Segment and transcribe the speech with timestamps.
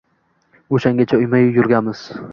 [0.77, 2.07] Oʻshangacha uyma-uy yurganmiz.